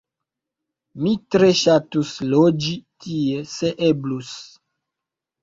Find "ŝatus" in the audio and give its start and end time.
1.59-2.15